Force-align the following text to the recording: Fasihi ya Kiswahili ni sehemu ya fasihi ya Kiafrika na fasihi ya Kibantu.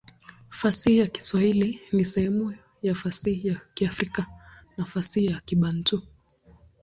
Fasihi 0.49 0.99
ya 0.99 1.07
Kiswahili 1.07 1.79
ni 1.91 2.05
sehemu 2.05 2.55
ya 2.81 2.95
fasihi 2.95 3.47
ya 3.47 3.61
Kiafrika 3.73 4.25
na 4.77 4.85
fasihi 4.85 5.25
ya 5.25 5.41
Kibantu. 5.45 6.01